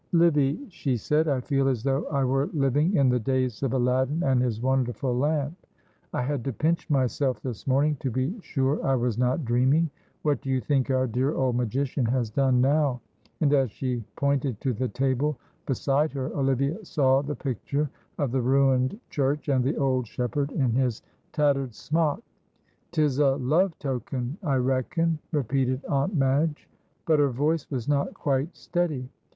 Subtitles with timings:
[0.13, 4.23] "Livy," she said, "I feel as though I were living in the days of Aladdin
[4.23, 5.55] and his wonderful lamp.
[6.11, 9.91] I had to pinch myself this morning, to be sure I was not dreaming.
[10.23, 12.99] What do you think our dear old magician has done now?"
[13.41, 15.37] And as she pointed to the table
[15.67, 17.87] beside her, Olivia saw the picture
[18.17, 22.23] of the ruined church, and the old shepherd in his tattered smock.
[22.91, 26.67] "'Tis a love token, I reckon," repeated Aunt Madge,
[27.05, 29.07] but her voice was not quite steady.